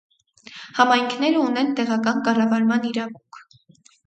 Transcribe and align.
Համայնքները 0.77 1.43
ունեն 1.49 1.69
տեղական 1.81 2.25
կառավարման 2.29 2.89
իրավունք։ 2.95 3.41